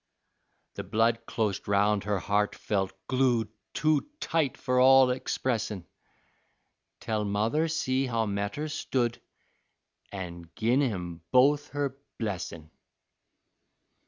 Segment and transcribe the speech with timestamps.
[0.73, 5.85] The blood clost roun' her heart felt glued Too tight for all expressin',
[6.99, 9.21] Tell mother see how metters stood,
[10.11, 12.71] An' gin 'em both her blessin'.